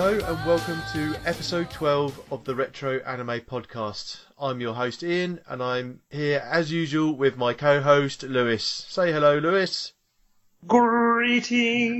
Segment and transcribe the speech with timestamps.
[0.00, 4.20] Hello and welcome to episode 12 of the Retro Anime Podcast.
[4.38, 8.62] I'm your host Ian and I'm here as usual with my co-host Lewis.
[8.62, 9.92] Say hello Lewis.
[10.68, 11.90] Greetings.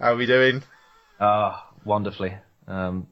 [0.00, 0.64] How are we doing?
[1.20, 2.34] Ah, wonderfully.
[2.66, 3.06] Um,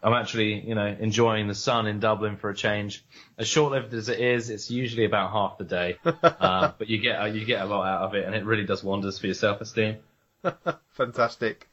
[0.00, 3.04] I'm actually, you know, enjoying the sun in Dublin for a change.
[3.36, 7.20] As short-lived as it is, it's usually about half the day, uh, but you get
[7.20, 9.34] uh, you get a lot out of it, and it really does wonders for your
[9.34, 9.96] self-esteem.
[10.90, 11.68] Fantastic.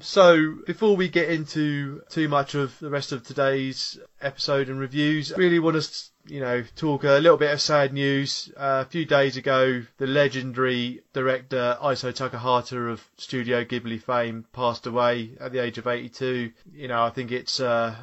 [0.00, 5.32] So, before we get into too much of the rest of today's episode and reviews,
[5.32, 8.48] I really want to, you know, talk a little bit of sad news.
[8.56, 14.86] Uh, a few days ago, the legendary director Isao Takahata of Studio Ghibli fame passed
[14.86, 16.52] away at the age of 82.
[16.72, 17.96] You know, I think it's uh,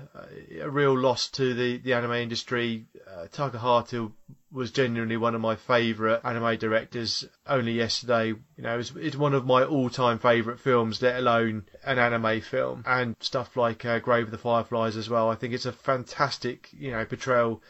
[0.59, 2.87] a real loss to the, the anime industry.
[3.07, 4.11] Uh, Takahata
[4.56, 7.25] was genuinely one of my favourite anime directors.
[7.45, 12.39] Only yesterday, you know, it's, one of my all-time favourite films, let alone an anime
[12.39, 15.30] film, and stuff like uh, Grave of the Fireflies as well.
[15.30, 17.61] I think it's a fantastic, you know, portrayal.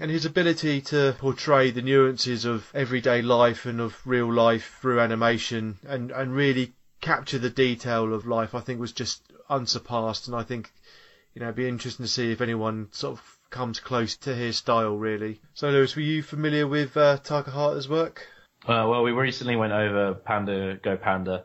[0.00, 5.00] And his ability to portray the nuances of everyday life and of real life through
[5.00, 10.28] animation and, and really capture the detail of life, I think was just unsurpassed.
[10.28, 10.70] And I think,
[11.34, 14.56] you know, it'd be interesting to see if anyone sort of comes close to his
[14.56, 15.40] style, really.
[15.54, 18.26] So, Lewis, were you familiar with uh, Takahata's work?
[18.64, 21.44] Uh, well, we recently went over Panda Go Panda,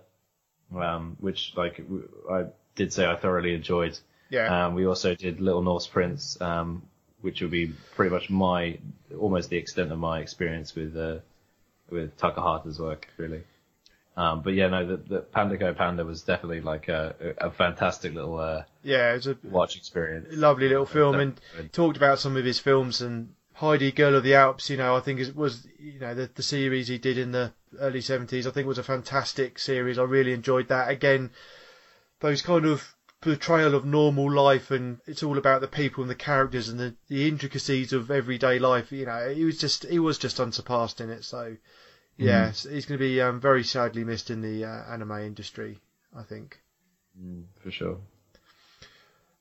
[0.76, 1.82] um, which like
[2.30, 2.46] I
[2.76, 3.98] did say I thoroughly enjoyed.
[4.30, 4.66] Yeah.
[4.66, 6.84] Um, we also did Little Norse Prince, um,
[7.22, 8.78] which will be pretty much my
[9.18, 11.20] almost the extent of my experience with uh,
[11.90, 13.44] with Takahata's work, really.
[14.18, 18.14] Um, but yeah, no, the, the Panda Go Panda was definitely like a, a fantastic
[18.14, 20.28] little uh, yeah, it was a watch experience.
[20.32, 21.42] lovely little film, and
[21.72, 24.70] talked about some of his films and Heidi, Girl of the Alps.
[24.70, 27.52] You know, I think it was you know the the series he did in the
[27.80, 28.48] early seventies.
[28.48, 29.98] I think was a fantastic series.
[29.98, 30.90] I really enjoyed that.
[30.90, 31.32] Again,
[32.20, 36.16] those kind of portrayal of normal life and it's all about the people and the
[36.16, 40.20] characters and the, the intricacies of everyday life you know he was just he was
[40.20, 41.56] just unsurpassed in it so
[42.18, 42.72] yeah Mm.
[42.72, 45.80] he's going to be um, very sadly missed in the uh, anime industry
[46.16, 46.60] i think
[47.20, 47.98] Mm, for sure.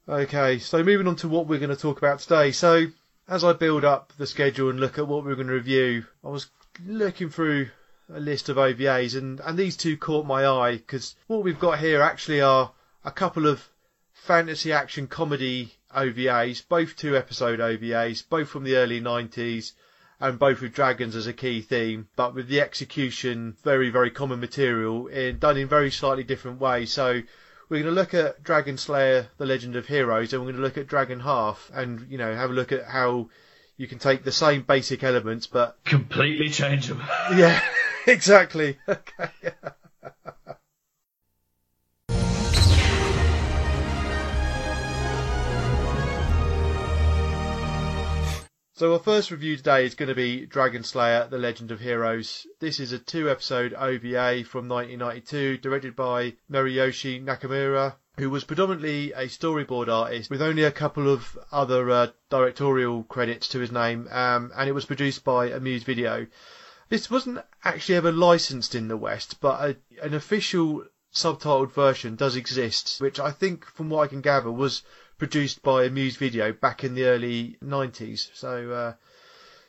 [0.09, 2.87] Okay so moving on to what we're going to talk about today so
[3.29, 6.29] as i build up the schedule and look at what we're going to review i
[6.29, 6.49] was
[6.87, 7.69] looking through
[8.13, 11.79] a list of ovas and and these two caught my eye because what we've got
[11.79, 12.73] here actually are
[13.05, 13.69] a couple of
[14.13, 19.73] fantasy action comedy OVAs, both two episode OVAs, both from the early 90s,
[20.21, 24.41] and both with dragons as a key theme, but with the execution very, very common
[24.41, 26.93] material, in, done in very slightly different ways.
[26.93, 27.23] So
[27.69, 30.63] we're going to look at Dragon Slayer, The Legend of Heroes, and we're going to
[30.63, 33.29] look at Dragon Half, and, you know, have a look at how
[33.77, 37.03] you can take the same basic elements, but Completely change them.
[37.35, 37.61] yeah,
[38.07, 38.79] exactly.
[38.89, 39.31] Okay.
[48.77, 52.45] So our first review today is going to be Dragon Slayer: The Legend of Heroes.
[52.59, 59.27] This is a two-episode OVA from 1992, directed by Moriyoshi Nakamura, who was predominantly a
[59.27, 64.51] storyboard artist with only a couple of other uh, directorial credits to his name, um,
[64.57, 66.27] and it was produced by Amuse Video.
[66.89, 72.35] This wasn't actually ever licensed in the West, but a, an official subtitled version does
[72.35, 74.83] exist, which I think, from what I can gather, was
[75.17, 78.31] produced by Amuse Video back in the early 90s.
[78.35, 78.93] So, uh,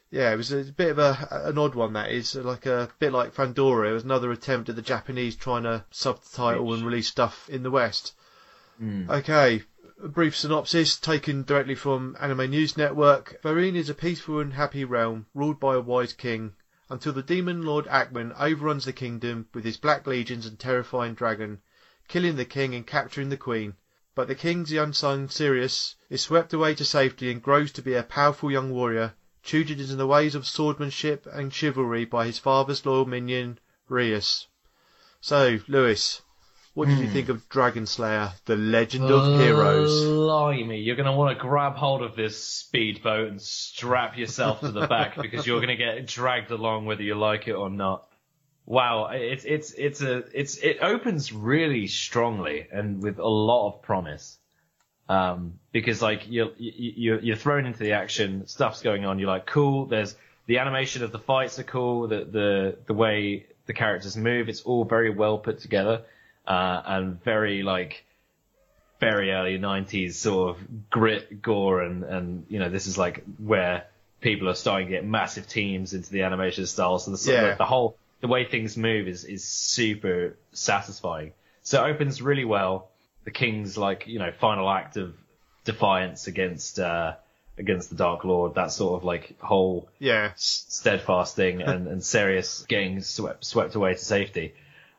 [0.09, 1.93] yeah, it was a bit of a an odd one.
[1.93, 3.89] That is like a bit like Fandora.
[3.89, 7.71] It was another attempt at the Japanese trying to subtitle and release stuff in the
[7.71, 8.13] West.
[8.81, 9.09] Mm.
[9.09, 9.63] Okay,
[10.03, 13.39] a brief synopsis taken directly from Anime News Network.
[13.43, 16.53] Varine is a peaceful and happy realm ruled by a wise king
[16.87, 21.59] until the demon lord Akdam overruns the kingdom with his black legions and terrifying dragon,
[22.07, 23.75] killing the king and capturing the queen.
[24.13, 27.95] But the king's young son Sirius is swept away to safety and grows to be
[27.95, 32.85] a powerful young warrior, tutored in the ways of swordsmanship and chivalry by his father's
[32.85, 33.59] loyal minion,
[33.89, 34.45] Rius.
[35.19, 36.21] So, Lewis,
[36.75, 37.13] what did you Hmm.
[37.13, 40.05] think of Dragon Slayer, The Legend of Heroes?
[40.05, 44.71] Blimey, you're going to want to grab hold of this speedboat and strap yourself to
[44.71, 48.07] the back because you're going to get dragged along whether you like it or not.
[48.67, 53.81] Wow, it's it's it's a it's it opens really strongly and with a lot of
[53.81, 54.37] promise.
[55.07, 59.19] Um, because like you're you're you're thrown into the action, stuff's going on.
[59.19, 59.85] You're like, cool.
[59.85, 60.15] There's
[60.47, 62.07] the animation of the fights are cool.
[62.07, 66.01] The the the way the characters move, it's all very well put together,
[66.47, 68.03] uh, and very like
[68.99, 73.85] very early 90s sort of grit, gore, and, and, you know, this is like where
[74.21, 76.97] people are starting to get massive teams into the animation style.
[76.99, 77.55] So the, sort of- Yeah.
[77.55, 81.33] the whole, the way things move is, is super satisfying.
[81.61, 82.89] So it opens really well.
[83.25, 85.15] the king's like you know final act of
[85.65, 87.15] defiance against uh,
[87.57, 90.31] against the Dark Lord, that sort of like whole Yeah.
[90.35, 94.53] steadfast thing, and and Sirius getting swept swept away to safety.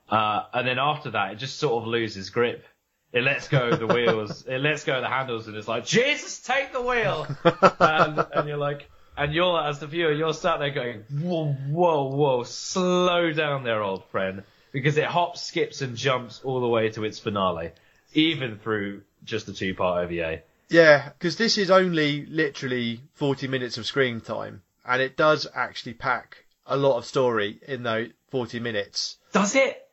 [0.08, 2.64] Uh, and then after that, it just sort of loses grip.
[3.12, 5.86] It lets go of the wheels, it lets go of the handles, and it's like,
[5.86, 7.26] Jesus, take the wheel!
[7.80, 12.04] and, and you're like, and you're, as the viewer, you're sat there going, whoa, whoa,
[12.10, 14.42] whoa, slow down there, old friend.
[14.72, 17.72] Because it hops, skips, and jumps all the way to its finale,
[18.12, 20.42] even through just a two-part OVA.
[20.68, 25.94] Yeah, because this is only literally 40 minutes of screen time, and it does actually
[25.94, 29.16] pack a lot of story in those 40 minutes.
[29.32, 29.85] Does it?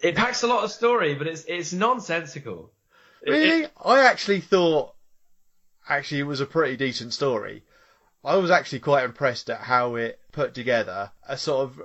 [0.00, 2.72] It packs a lot of story, but it's it's nonsensical.
[3.22, 3.62] It- Really?
[3.64, 4.94] it- I actually thought,
[5.88, 7.64] actually, it was a pretty decent story.
[8.24, 11.82] I was actually quite impressed at how it put together a sort of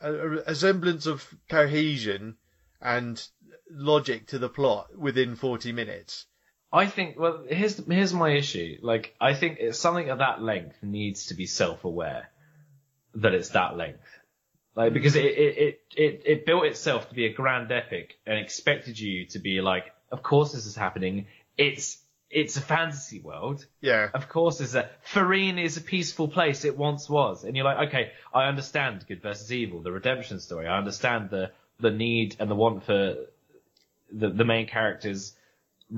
[0.00, 2.36] a, a semblance of cohesion
[2.80, 3.22] and
[3.70, 6.26] logic to the plot within 40 minutes.
[6.72, 7.18] I think.
[7.18, 8.78] Well, here's here's my issue.
[8.80, 12.30] Like, I think it's something of that length needs to be self-aware
[13.16, 14.06] that it's that length.
[14.76, 18.98] Like, because it it, it it built itself to be a grand epic and expected
[18.98, 21.26] you to be like, of course this is happening.
[21.56, 21.98] It's
[22.30, 23.66] it's a fantasy world.
[23.80, 24.08] Yeah.
[24.14, 26.64] Of course, is a Farine is a peaceful place.
[26.64, 30.68] It once was, and you're like, okay, I understand good versus evil, the redemption story.
[30.68, 31.50] I understand the
[31.80, 33.16] the need and the want for
[34.12, 35.34] the the main characters,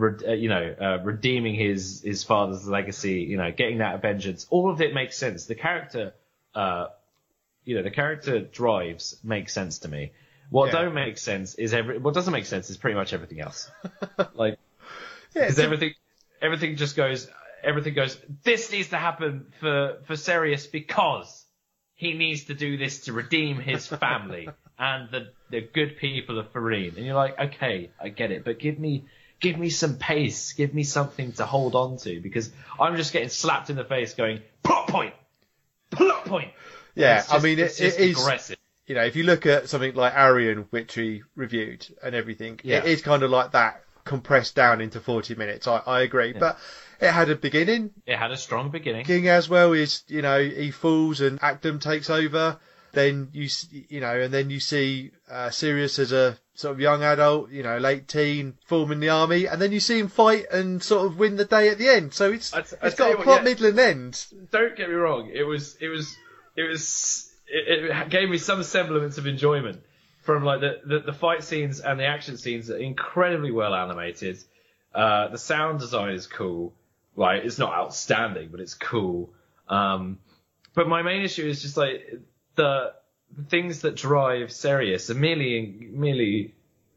[0.00, 3.20] uh, you know, uh, redeeming his his father's legacy.
[3.20, 4.46] You know, getting that vengeance.
[4.48, 5.44] All of it makes sense.
[5.44, 6.14] The character,
[6.54, 6.86] uh,
[7.64, 10.12] you know, the character drives make sense to me.
[10.50, 10.82] What Yeah.
[10.82, 11.98] don't make sense is every.
[11.98, 13.70] What doesn't make sense is pretty much everything else.
[14.34, 14.58] like
[15.34, 15.94] Yeah, because everything
[16.40, 17.28] everything just goes
[17.62, 21.44] everything goes this needs to happen for for Sirius because
[21.94, 24.48] he needs to do this to redeem his family
[24.78, 28.58] and the the good people of Farine and you're like okay I get it but
[28.58, 29.04] give me
[29.40, 32.50] give me some pace give me something to hold on to because
[32.80, 35.14] I'm just getting slapped in the face going plot point
[35.90, 36.50] plot point
[36.94, 38.20] yeah, It's I mean, it, it is.
[38.20, 42.58] aggressive you know, if you look at something like Arion, which we reviewed and everything,
[42.64, 42.78] Yeah.
[42.78, 45.68] it is kind of like that compressed down into 40 minutes.
[45.68, 46.32] I, I agree.
[46.32, 46.58] But
[47.00, 47.92] it had a beginning.
[48.06, 51.80] it had a strong beginning King as well is, you know, he falls and Akdam
[51.80, 52.58] takes over.
[52.92, 53.48] Then you,
[53.88, 57.62] you know, and then you see uh, Sirius as a sort of young adult, you
[57.62, 61.18] know, late teen, forming the army, and then you see him fight and sort of
[61.18, 62.12] win the day at the end.
[62.12, 63.44] So it's I I it's got a plot, yeah.
[63.44, 64.26] middle, and end.
[64.50, 65.30] don't get me wrong.
[65.32, 66.14] It was, it was,
[66.56, 69.82] it was, it, it gave me some semblance of enjoyment
[70.22, 74.38] from like the, the, the fight scenes and the action scenes are incredibly well animated.
[74.94, 76.72] Uh, the sound design is cool.
[77.14, 79.34] Right, it's not outstanding, but it's cool.
[79.68, 80.18] Um,
[80.74, 82.20] but my main issue is just like
[82.54, 82.94] the,
[83.36, 86.54] the things that drive Sirius are merely, merely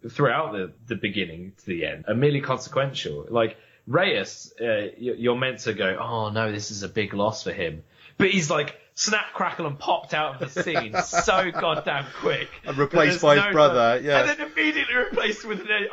[0.10, 3.26] throughout the, the beginning to the end are merely consequential.
[3.30, 3.58] Like
[3.88, 7.84] Reyes, uh, you're meant to go, oh no, this is a big loss for him,
[8.18, 12.50] but he's like snap, crackle, and popped out of the scene so goddamn quick.
[12.66, 14.22] And replaced by his brother, time- yeah.
[14.22, 15.88] and then immediately replaced with an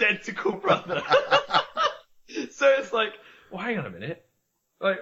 [0.00, 1.02] identical brother.
[2.50, 3.12] so it's like,
[3.50, 4.24] well, hang on a minute,
[4.80, 4.98] like.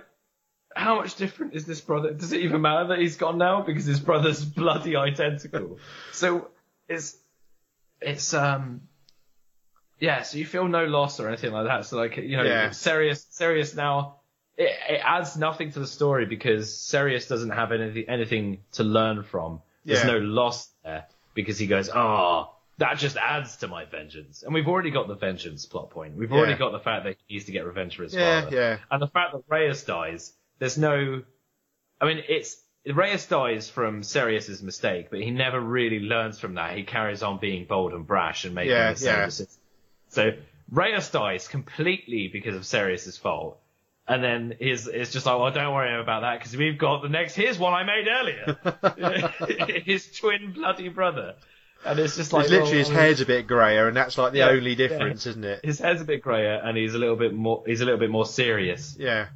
[0.74, 2.12] How much different is this brother?
[2.12, 5.78] Does it even matter that he's gone now because his brother's bloody identical?
[6.12, 6.48] So
[6.86, 7.16] it's
[7.98, 8.82] it's um
[9.98, 11.86] yeah, so you feel no loss or anything like that.
[11.86, 12.72] So like you know, Yeah.
[12.72, 14.15] serious Sirius now
[14.56, 19.22] it, it adds nothing to the story because Sirius doesn't have anything anything to learn
[19.22, 19.60] from.
[19.84, 20.12] There's Yeah.
[20.12, 24.42] no loss there because he goes, ah, that just adds to my vengeance.
[24.42, 26.14] And we've already got the vengeance plot point.
[26.16, 28.56] We've already got the fact that he needs to get revenge for his Yeah, father.
[28.56, 28.78] yeah.
[28.90, 31.22] And the fact that Reyes dies, there's no.
[32.00, 32.56] I mean, it's.
[32.86, 36.76] Reyes dies from Sirius's mistake, but he never really learns from that.
[36.76, 39.24] He carries on being bold and brash and making Yeah, the same yeah.
[39.24, 39.58] decisions.
[40.10, 40.30] So
[40.70, 43.58] Reyes dies completely because of Sirius's fault.
[44.08, 47.08] And then his it's just like, well, don't worry about that because we've got the
[47.08, 47.34] next.
[47.34, 48.56] Here's one I made earlier.
[49.84, 51.34] his twin bloody brother,
[51.84, 54.38] and it's just like It's literally his hair's a bit grayer, and that's like the
[54.38, 54.76] Yeah, only yeah.
[54.88, 55.64] difference, isn't it?
[55.64, 57.64] His head's a bit grayer, and he's a little bit more.
[57.66, 59.26] He's a little bit more serious Yeah.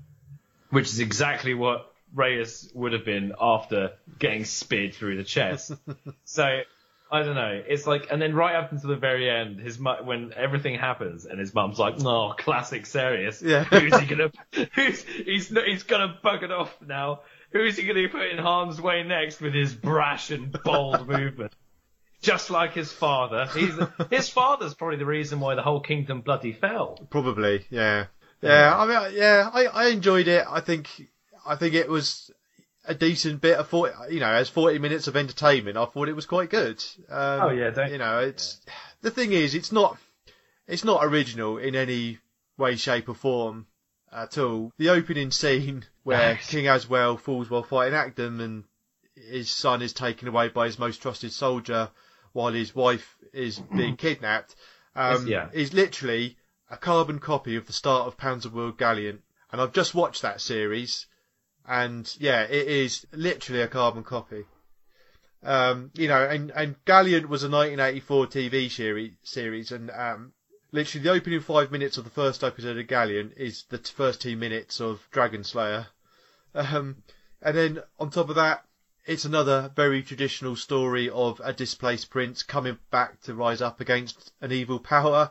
[0.71, 5.73] which is exactly what Reyes would have been after getting speared through the chest.
[6.25, 6.61] so
[7.13, 7.63] I don't know.
[7.67, 11.25] It's like, and then right up until the very end, his mu- when everything happens,
[11.25, 13.43] and his mum's like, "No, classic serious.
[13.43, 13.65] Yeah.
[13.71, 14.31] Who's he gonna?
[14.75, 17.21] Who's he's not, he's gonna bug it off now?
[17.53, 21.53] Who's he gonna put in harm's way next with his brash and bold movement?"
[22.23, 23.73] Just like his father, he's
[24.11, 26.99] his father's probably the reason why the whole kingdom bloody fell.
[27.09, 28.07] Probably, yeah,
[28.43, 28.77] yeah.
[28.77, 30.45] I mean, yeah, I, I enjoyed it.
[30.47, 30.89] I think,
[31.47, 32.31] I think it was
[32.85, 35.77] a decent bit of forty, you know, as forty minutes of entertainment.
[35.77, 36.83] I thought it was quite good.
[37.09, 38.61] Um, Oh, yeah, don't- you know, it's
[39.03, 39.99] the thing is, it's not,
[40.67, 42.19] it's not original in any
[42.57, 43.67] way, shape, or form
[44.13, 44.73] at all.
[44.79, 46.51] The opening scene where Nice.
[46.51, 48.65] King Aswell falls while fighting Akdam and
[49.15, 51.91] his son is taken away by his most trusted soldier
[52.33, 54.55] while his wife is being kidnapped
[54.97, 55.49] um, yeah.
[55.53, 56.37] is literally
[56.71, 59.21] a carbon copy of the start of Panzer World Galient.
[59.53, 61.07] And I've just watched that series,
[61.71, 64.45] and yeah, it is literally a carbon copy.
[65.45, 66.75] Um, you know, and, and
[67.29, 70.33] was a 1984 TV series, series, and um,
[70.73, 74.21] literally the opening five minutes of the first episode of Galient is the t- first
[74.21, 75.87] two minutes of Dragon Slayer.
[76.57, 77.05] Um,
[77.41, 78.67] and then on top of that,
[79.07, 84.33] it's another very traditional story of a displaced prince coming back to rise up against
[84.41, 85.31] an evil power,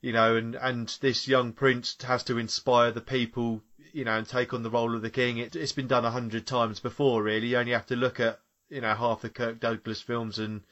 [0.00, 3.60] you know, and, and this young prince has to inspire the people,
[3.94, 5.38] you know, and take on the role of the king.
[5.38, 7.46] It, it's been done a hundred times before, really.
[7.46, 10.62] You only have to look at, you know, half the Kirk Douglas films and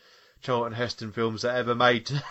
[0.43, 2.23] Charlton Heston films that ever made to,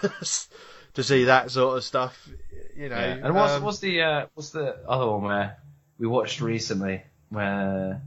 [0.95, 2.29] to see that sort of stuff,
[2.75, 2.97] you know.
[2.97, 3.19] Yeah.
[3.23, 5.57] And what's um, what's the uh, what's the other one where
[5.97, 8.01] we watched recently where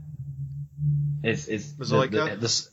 [1.23, 2.11] it's it's the- Mosaica?
[2.11, 2.67] The, the, the,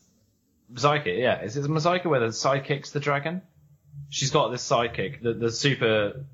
[0.75, 1.41] Mosaica, yeah.
[1.41, 3.41] Is it Mosaica where the sidekick's the dragon?
[4.11, 5.23] She's got this sidekick.
[5.23, 6.27] The the super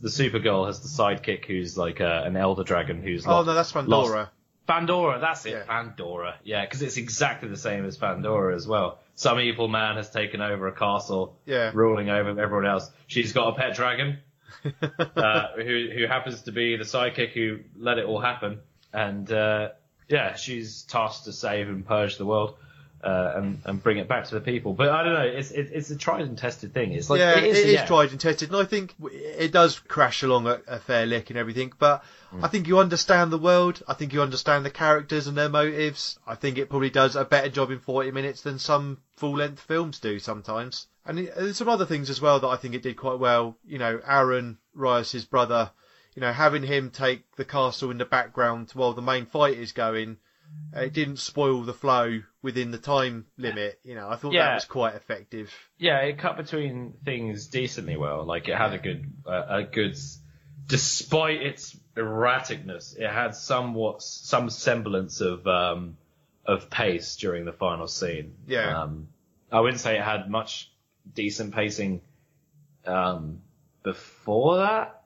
[0.00, 3.46] the super girl has the sidekick who's like uh, an elder dragon who's Oh lost-
[3.46, 4.30] no, that's Pandora.
[4.66, 5.52] Pandora, that's it.
[5.52, 5.62] Yeah.
[5.66, 6.34] Pandora.
[6.44, 8.98] Yeah, because it's exactly the same as Pandora as well.
[9.14, 11.70] Some evil man has taken over a castle, Yeah.
[11.74, 12.90] ruling over everyone else.
[13.06, 14.18] She's got a pet dragon,
[15.16, 18.60] uh, who who happens to be the sidekick who let it all happen.
[18.92, 19.70] And uh,
[20.08, 22.56] yeah, she's tasked to save and purge the world.
[23.02, 25.20] Uh, and and bring it back to the people, but I don't know.
[25.20, 26.90] It's it, it's a tried and tested thing.
[26.90, 27.86] It's like yeah, it is, it is yeah.
[27.86, 31.38] tried and tested, and I think it does crash along a, a fair lick and
[31.38, 31.72] everything.
[31.78, 32.44] But Hmm.
[32.44, 33.82] I think you understand the world.
[33.88, 36.18] I think you understand the characters and their motives.
[36.26, 39.98] I think it probably does a better job in 40 minutes than some full-length films
[39.98, 40.88] do sometimes.
[41.06, 43.56] And it- there's some other things as well that I think it did quite well.
[43.64, 45.70] You know, Aaron Rios' brother.
[46.16, 49.72] You know, having him take the castle in the background while the main fight is
[49.72, 50.16] going.
[50.72, 53.80] It didn't spoil the flow within the time limit.
[53.84, 55.52] You know, I thought that was quite effective.
[55.78, 58.24] yeah, it cut between things decently well.
[58.24, 59.96] Like it had a good, uh, a good,
[60.66, 65.96] despite its erraticness, it had somewhat some semblance of um,
[66.44, 68.34] of pace during the final scene.
[68.46, 68.82] Yeah.
[68.82, 69.08] Um,
[69.50, 70.70] I wouldn't say it had much
[71.14, 72.02] decent pacing
[72.86, 73.40] um,
[73.82, 75.02] before that,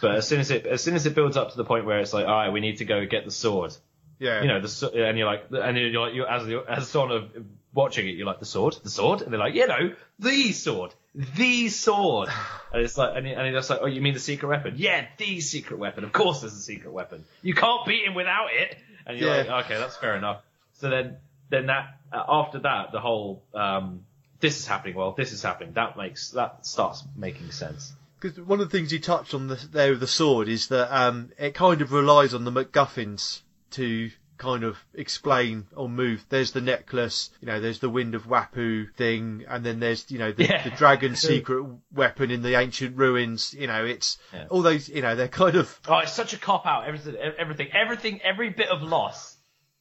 [0.00, 2.00] but as soon as it as soon as it builds up to the point where
[2.00, 3.74] it's like, all right, we need to go get the sword.
[4.18, 4.42] Yeah.
[4.42, 7.30] You know, the and you're like, and you're like, you're, as you as sort of
[7.72, 10.94] watching it, you're like, the sword, the sword, and they're like, you know, the sword,
[11.14, 12.28] the sword,
[12.72, 14.74] and it's like, and, and he's like, oh, you mean the secret weapon?
[14.76, 16.04] Yeah, the secret weapon.
[16.04, 17.24] Of course, there's a secret weapon.
[17.42, 18.76] You can't beat him without it.
[19.06, 19.52] And you're Yeah.
[19.54, 20.42] like, okay, that's fair enough.
[20.74, 21.16] So then,
[21.50, 24.00] then that uh, after that, the whole um,
[24.40, 24.94] this is happening.
[24.94, 25.72] Well, this is happening.
[25.74, 27.92] That makes that starts making sense.
[28.20, 30.94] Because one of the things you touched on the, there with the sword is that
[30.96, 33.40] um, it kind of relies on the MacGuffins
[33.74, 36.24] to kind of explain or move.
[36.28, 40.18] There's the necklace, you know, there's the Wind of Wapu thing, and then there's, you
[40.18, 40.64] know, the, Yeah.
[40.68, 43.54] the dragon's secret weapon in the ancient ruins.
[43.54, 44.46] You know, it's Yeah.
[44.50, 46.86] all those, you know, they're kind of, Oh, it's such a cop out.
[46.86, 49.36] Everything, everything, everything, every bit of loss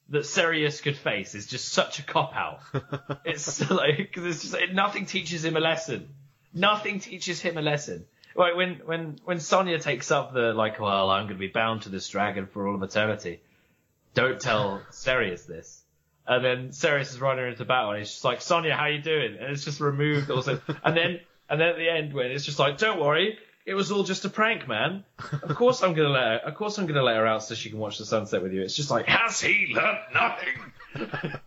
[0.09, 2.59] that Sirius could face is just such a cop out.
[3.25, 6.09] it's like because it's just it, nothing teaches him a lesson.
[6.53, 8.05] Nothing teaches him a lesson.
[8.35, 11.83] Like when when when Sonya takes up the like, well, I'm going to be bound
[11.83, 13.41] to this dragon for all of eternity.
[14.13, 15.84] Don't tell Sirius this.
[16.25, 19.36] And then Sirius is running into battle, and he's just like, Sonya, how you doing?
[19.39, 20.62] And it's just removed also.
[20.84, 23.91] and then and then at the end when it's just like, don't worry, it was
[23.91, 25.03] all just a prank, man.
[25.43, 26.41] Of course I'm gonna let her.
[26.46, 28.62] Of course I'm gonna let her out so she can watch the sunset with you.
[28.62, 31.41] It's just like, has he learnt nothing?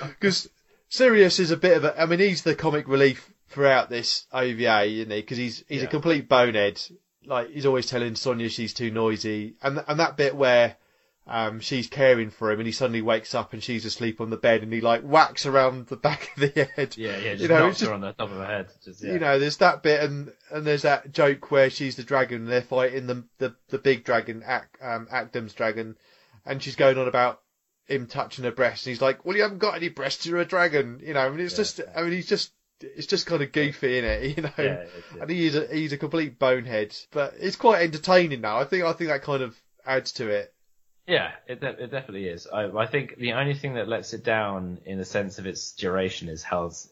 [0.08, 0.48] because
[0.88, 4.84] Sirius is a bit of a, I mean, he's the comic relief throughout this OVA,
[4.84, 5.20] isn't he?
[5.20, 6.80] Because he's he's a complete bonehead.
[7.24, 10.76] Like he's always telling Sonia she's too noisy, and and that bit where
[11.26, 14.36] um she's caring for him, and he suddenly wakes up and she's asleep on the
[14.36, 16.96] bed, and he like whacks around the back of the head.
[16.96, 18.68] Yeah, yeah, just You know, knocks just- her on the top of her head.
[18.84, 19.12] Just, yeah.
[19.12, 22.48] You know, there's that bit, and and there's that joke where she's the dragon, and
[22.48, 25.96] they're fighting the the the big dragon, Ak, um, Akdam's dragon,
[26.44, 27.40] and she's going on about
[27.86, 30.44] him touching her breast, and he's like, "Well, you haven't got any breasts, you're a
[30.44, 31.20] dragon," you know.
[31.20, 31.56] I mean, it's Yeah.
[31.58, 34.36] just, I mean, he's just, it's just kind of goofy, is it?
[34.36, 34.50] You know.
[34.58, 35.22] Yeah, it is, yeah.
[35.22, 38.58] And he is a he's a complete bonehead, but it's quite entertaining now.
[38.58, 40.52] I think I think that kind of adds to it.
[41.06, 42.46] Yeah, it, de- it definitely is.
[42.46, 45.72] I, I think the only thing that lets it down in the sense of its
[45.72, 46.88] duration is how, it's,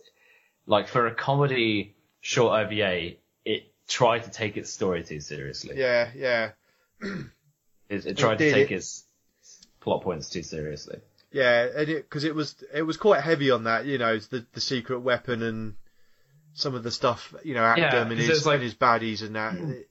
[0.67, 3.12] like, for a comedy short OVA,
[3.45, 5.76] it tried to take its story too seriously.
[5.79, 6.50] Yeah, yeah,
[7.88, 9.05] It, it tried did, to take it- its
[9.81, 10.99] plot points too seriously.
[11.33, 14.45] yeah, and it because it was it was quite heavy on that, you know, the
[14.52, 15.75] the secret weapon and
[16.52, 19.37] some of the stuff, you know, Akdam Yeah, and his like- and his baddies and
[19.37, 19.85] that.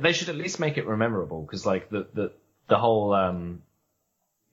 [0.00, 2.32] they should at least make it memorable because like the the
[2.68, 3.62] the whole um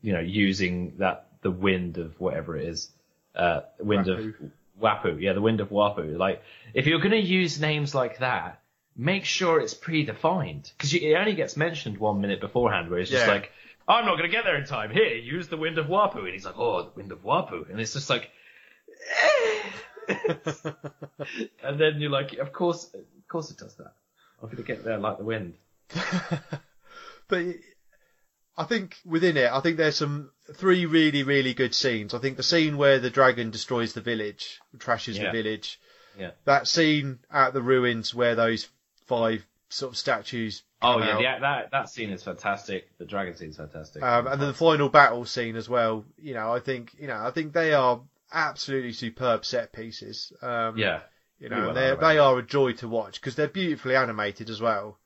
[0.02, 2.90] you know using that the wind of whatever it is
[3.36, 4.28] uh wind Wapu.
[4.30, 4.52] of
[4.82, 5.22] wapu.
[5.22, 6.18] Yeah the wind of wapu.
[6.18, 6.42] Like
[6.74, 8.60] if you're going to use names like that
[8.96, 10.72] make sure it's predefined.
[10.78, 13.34] Because it only gets mentioned one minute beforehand where it's just Yeah.
[13.34, 13.52] like
[13.88, 14.92] I'm not going to get there in time.
[14.92, 16.20] Here use the wind of wapu.
[16.20, 17.70] And he's like oh the wind of wapu.
[17.70, 18.30] And it's just like
[21.64, 23.94] and then you're like of course of course it does that.
[24.42, 25.56] I'm going to get there like the wind.
[27.30, 27.46] But
[28.56, 32.14] I think within it, I think there's some three really, really good scenes.
[32.14, 35.32] I think the scene where the dragon destroys the village, trashes Yeah.
[35.32, 35.80] the village.
[36.18, 36.32] Yeah.
[36.46, 38.70] That scene at the ruins where those
[39.06, 40.62] five sort of statues.
[40.82, 42.96] Oh yeah, yeah, that that scene is fantastic.
[43.00, 44.04] The dragon scene's fantastic.
[44.04, 46.06] Um, and then the final battle scene as well.
[46.18, 50.32] You know, I think you know, I think they are absolutely superb set pieces.
[50.42, 51.00] Um, yeah,
[51.40, 54.62] you know, well they they are a joy to watch because they're beautifully animated as
[54.62, 55.00] well.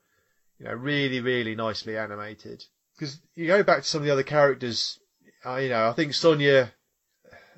[0.58, 2.64] You know, really, really nicely animated.
[2.98, 4.98] Because you go back to some of the other characters,
[5.46, 6.72] uh, you know, I think Sonya,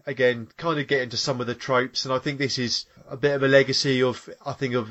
[0.05, 3.17] again, kind of get into some of the tropes, and I think this is a
[3.17, 4.91] bit of a legacy of, I think, of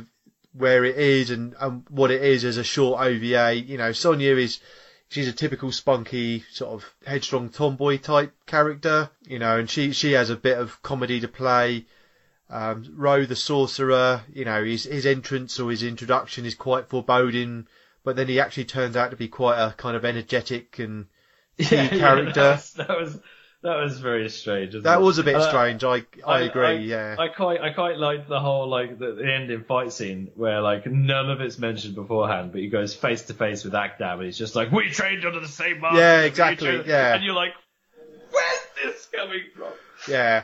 [0.53, 3.55] where it is and, and what it is as a short OVA.
[3.55, 4.59] You know, Sonya is,
[5.07, 10.13] she's a typical spunky, sort of headstrong tomboy type character, you know, and she, she
[10.13, 11.85] has a bit of comedy to play.
[12.49, 17.67] Um, Ro the sorcerer, you know, his his entrance or his introduction is quite foreboding,
[18.03, 21.05] but then he actually turns out to be quite a kind of energetic and
[21.57, 22.33] yeah, character.
[22.33, 23.19] that, was, that was
[23.61, 24.73] that was very strange.
[24.83, 25.01] that it?
[25.01, 25.83] was a bit Uh, strange.
[25.83, 26.65] I I agree.
[26.65, 30.31] I, yeah, I quite I quite liked the whole like the, the ending fight scene
[30.35, 34.13] where like none of it's mentioned beforehand, but he goes face to face with Akdam
[34.13, 37.13] and he's just like, "We trained under the same master." Yeah, exactly, yeah.
[37.15, 37.53] and you're like,
[38.31, 39.73] "Where's this coming from?"
[40.07, 40.43] yeah.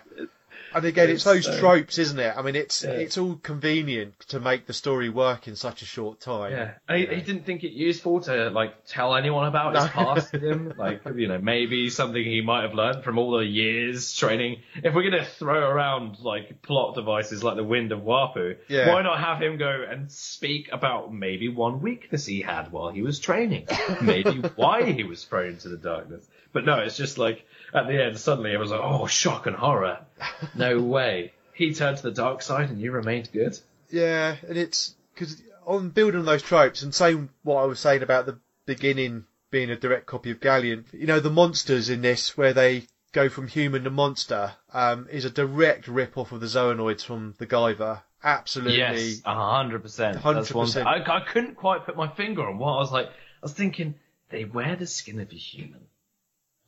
[0.75, 2.33] And again, it's It's those so- tropes, isn't it?
[2.35, 2.91] I mean, it's Yeah.
[2.91, 6.51] it's all convenient to make the story work in such a short time.
[6.51, 10.73] Yeah, he, he didn't think it useful to like tell anyone about his past him.
[10.77, 14.57] Like, you know, maybe something he might have learned from all the years training.
[14.83, 18.93] If we're gonna throw around like plot devices like the Wind of Wapu, Yeah.
[18.93, 23.01] why not have him go and speak about maybe one weakness he had while he
[23.01, 23.67] was training,
[24.01, 26.27] maybe why he was thrown to the darkness.
[26.55, 29.57] But no, it's just like at the end suddenly it was like, oh, shock and
[29.57, 29.99] horror.
[30.55, 31.33] No way.
[31.53, 33.59] He turned to the dark side and you remained good.
[33.89, 38.03] Yeah, and it's because on building on those tropes and saying what I was saying
[38.03, 42.37] about the beginning being a direct copy of Galient, you know, the monsters in this
[42.37, 46.47] where they go from human to monster um, is a direct rip off of the
[46.47, 48.01] Zoanoids from the Guyver.
[48.23, 48.77] Absolutely.
[48.77, 50.23] Yes, a hundred percent.
[50.23, 50.85] That's one 100%.
[50.85, 53.07] I, I couldn't quite put my finger on what I was like.
[53.07, 53.95] I was thinking
[54.29, 55.81] they wear the skin of a human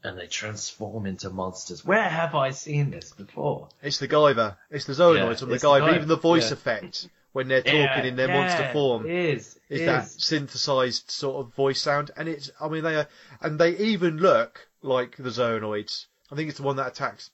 [0.03, 1.83] and they transform into monsters.
[1.85, 3.69] Where have I seen this before?
[3.81, 4.55] It's the Guyver.
[4.69, 5.95] It's the Zoanoids Yeah, from the Guyver.
[5.95, 6.53] Even the voice yeah.
[6.53, 9.05] effect when they're talking in their monster form.
[9.05, 9.59] It is.
[9.69, 10.15] is it that is.
[10.19, 13.07] synthesized sort of voice sound, and it's I mean they are,
[13.41, 16.05] and they even look like the Zoanoids.
[16.31, 17.29] I think it's the one that attacks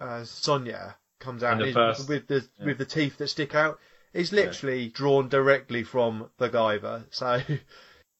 [0.00, 2.66] uh, Sonya comes out the first- with the yeah.
[2.66, 3.78] with the teeth that stick out.
[4.12, 7.40] It's literally drawn directly from the Guyver, so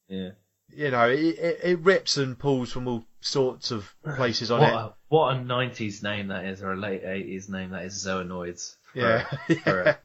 [0.09, 0.31] Yeah.
[0.75, 4.69] You know it, it, it rips and pulls from all sorts of places on What
[4.73, 4.75] it.
[4.75, 8.75] a, what a 90s name that is, or a late 80s name that is, Zoanoids.
[8.93, 9.25] For, Yeah,
[9.65, 9.99] For a,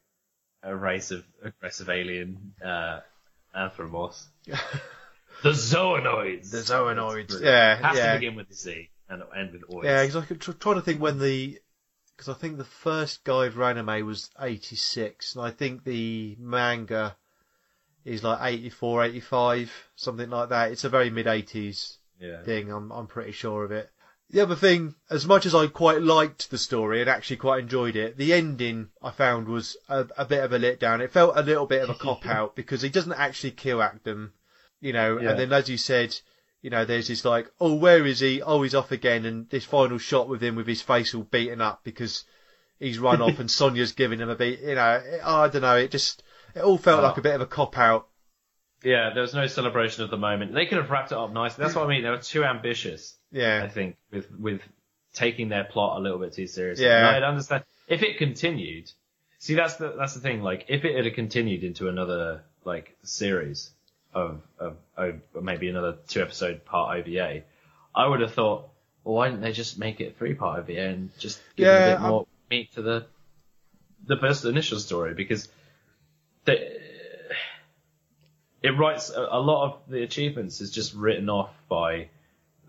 [0.64, 3.02] a race of aggressive alien uh,
[3.56, 4.26] anthropomorphs.
[5.44, 6.52] The Zoanoids.
[6.52, 7.32] The brilliant.
[7.42, 8.14] Yeah, Has yeah.
[8.14, 9.84] to begin with the Z and end with oids.
[9.84, 11.60] Yeah, because I could tr- trying to think when the
[12.16, 17.18] because I think the first Guyver anime was eighty six, and I think the manga
[18.06, 20.72] is like 84, 85, something like that.
[20.72, 22.42] It's a very mid eighties yeah.
[22.44, 22.72] thing.
[22.72, 23.90] I'm I'm pretty sure of it.
[24.30, 27.96] The other thing, as much as I quite liked the story and actually quite enjoyed
[27.96, 31.02] it, the ending I found was a, a bit of a letdown.
[31.02, 34.32] It felt a little bit of a cop out because he doesn't actually kill Akdam,
[34.80, 35.20] you know.
[35.20, 35.32] Yeah.
[35.32, 36.18] And then, as you said,
[36.64, 38.42] you know, there's this like, oh, where is he?
[38.42, 39.26] Oh, he's off again.
[39.26, 42.24] And this final shot with him with his face all beaten up because
[42.80, 44.62] he's run off and Sonia's giving him a beat.
[44.62, 45.76] You know, I don't know.
[45.76, 46.24] It just
[46.56, 47.08] it all felt Oh.
[47.08, 48.08] like a bit of a cop out.
[48.84, 50.54] Yeah, there was no celebration of the moment.
[50.54, 51.64] They could have wrapped it up nicely.
[51.64, 52.04] That's what I mean.
[52.04, 54.62] They were too ambitious, Yeah, I think, with with
[55.14, 56.86] taking their plot a little bit too seriously.
[56.86, 57.08] Yeah.
[57.08, 58.92] And I'd understand if it continued.
[59.40, 60.42] See, that's the that's the thing.
[60.42, 63.72] Like, if it had continued into another like series
[64.14, 67.44] of of, of maybe another two episode part OVA,
[67.96, 68.70] I would have thought,
[69.04, 71.96] well, why didn't they just make it three part OVA and just give Yeah, a
[71.96, 73.06] bit I'm- more meat to the
[74.06, 75.48] the first initial story because
[76.46, 76.80] the,
[78.62, 82.10] it writes a, a lot of the achievements is just written off by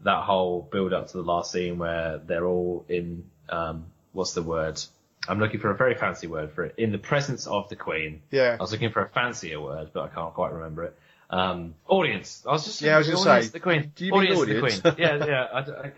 [0.03, 4.43] that whole build up to the last scene where they're all in um what's the
[4.43, 4.81] word
[5.29, 6.75] I'm looking for a very fancy word for it.
[6.77, 8.23] In the presence of the Queen.
[8.31, 8.57] Yeah.
[8.59, 10.99] I was looking for a fancier word, but I can't quite remember it.
[11.31, 12.45] Um, audience.
[12.47, 13.93] I was just Yeah, I was looking gonna for say, audience of the Queen.
[13.97, 14.81] do you audience, audience?
[14.81, 14.95] the Queen.
[14.99, 15.45] Yeah, yeah.
[15.53, 15.93] I, I,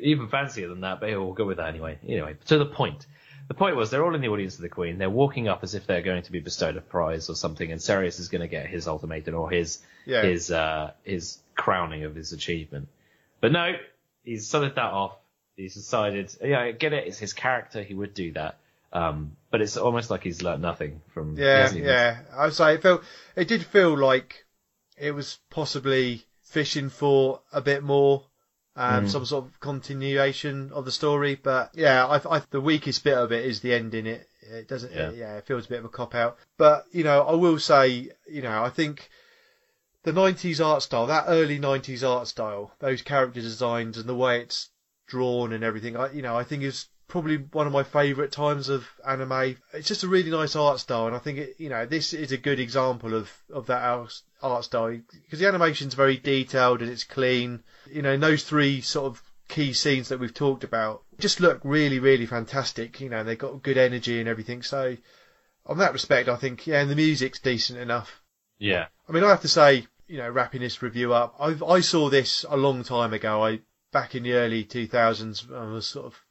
[0.00, 1.98] even fancier than that, but we'll go with that anyway.
[2.06, 3.06] Anyway, to the point.
[3.48, 4.98] The point was they're all in the audience of the Queen.
[4.98, 7.80] They're walking up as if they're going to be bestowed a prize or something, and
[7.80, 10.22] Sirius is going to get his ultimatum or his Yeah.
[10.22, 12.88] his uh, his crowning of his achievement.
[13.40, 13.72] But no,
[14.22, 15.16] he's solid that off.
[15.56, 17.06] He's decided, yeah, I get it.
[17.06, 17.82] It's his character.
[17.82, 18.58] He would do that.
[18.92, 21.36] Um, but it's almost like he's learnt nothing from.
[21.36, 22.18] Yeah, yeah.
[22.34, 23.02] I would say it felt,
[23.36, 24.46] it did feel like
[24.96, 28.24] it was possibly fishing for a bit more,
[28.76, 29.10] um, Mm.
[29.10, 31.34] some sort of continuation of the story.
[31.36, 34.06] But yeah, I, I, the weakest bit of it is the ending.
[34.06, 35.10] It, it doesn't, Yeah.
[35.10, 35.36] yeah.
[35.36, 36.36] it feels a bit of a cop out.
[36.58, 39.08] But you know, I will say, you know, I think
[40.02, 44.40] the 90s art style, that early 90s art style, those character designs and the way
[44.40, 44.70] it's
[45.06, 48.68] drawn and everything, I, you know, I think is probably one of my favourite times
[48.68, 49.56] of anime.
[49.72, 52.32] It's just a really nice art style, and I think it, you know, this is
[52.32, 56.90] a good example of of that art art style because the animation's very detailed and
[56.90, 57.62] it's clean.
[57.90, 61.98] You know, those three sort of key scenes that we've talked about just look really,
[61.98, 63.00] really fantastic.
[63.00, 64.62] You know, they've got good energy and everything.
[64.62, 64.96] So,
[65.66, 68.20] on that respect, I think yeah, and the music's decent enough.
[68.58, 68.86] Yeah.
[69.08, 72.08] I mean, I have to say, you know, wrapping this review up, I I saw
[72.08, 73.44] this a long time ago.
[73.44, 73.60] I
[73.92, 76.23] back in the early 2000s, I was sort of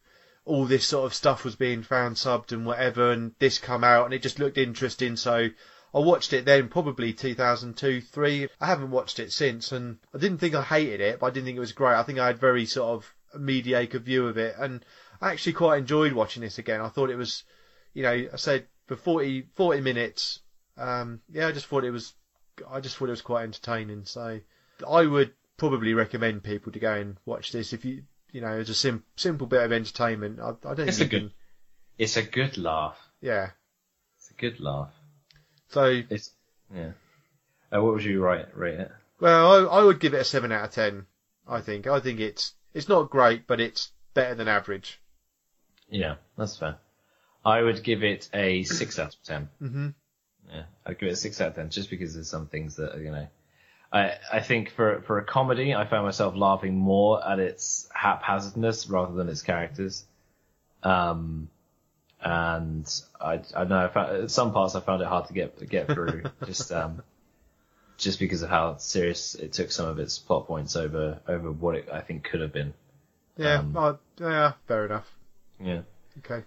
[0.46, 4.06] all this sort of stuff was being fan subbed and whatever, and this come out
[4.06, 5.16] and it just looked interesting.
[5.16, 5.50] So
[5.94, 8.50] I watched it then, probably 2002, three.
[8.60, 11.46] I haven't watched it since, and I didn't think I hated it, but I didn't
[11.46, 11.96] think it was great.
[11.96, 14.84] I think I had very sort of mediocre view of it, and
[15.22, 16.82] I actually quite enjoyed watching this again.
[16.82, 17.44] I thought it was,
[17.94, 20.40] you know, I said for 40, 40 minutes.
[20.78, 22.14] Um, yeah, I just thought it was,
[22.68, 24.06] I just thought it was quite entertaining.
[24.06, 24.40] So
[24.88, 28.70] I would probably recommend people to go and watch this if you, you know, as
[28.70, 30.40] a sim- simple bit of entertainment.
[30.42, 31.34] I, I don't It's think a good- can-
[31.98, 32.98] It's a good laugh.
[33.22, 33.52] yeah.
[34.18, 34.92] It's a good laugh.
[35.70, 36.32] So It's
[36.76, 36.92] yeah.
[37.74, 38.92] Uh, what would you rate rate it?
[39.20, 41.06] Well, I, I would give it a seven out of ten.
[41.48, 41.88] I think.
[41.88, 45.00] I think it's it's not great, but it's better than average.
[45.90, 46.78] Yeah, that's fair.
[47.46, 49.50] I would give it a six out of ten.
[49.60, 49.90] hmm
[50.50, 52.98] Yeah, I'd give it a six out of ten just because there's some things that
[52.98, 53.28] you know.
[53.94, 58.90] I I think for for a comedy, I found myself laughing more at its haphazardness
[58.90, 60.06] rather than its characters.
[60.82, 61.50] Um,
[62.20, 65.88] and I I know I found, some parts I found it hard to get get
[65.88, 67.04] through just um
[67.98, 71.76] just because of how serious it took some of its plot points over over what
[71.76, 72.74] it I think could have been.
[73.38, 73.60] Yeah.
[73.60, 74.54] Um, I- yeah.
[74.68, 75.08] Fair enough.
[75.60, 75.82] Yeah.
[76.20, 76.44] Okay.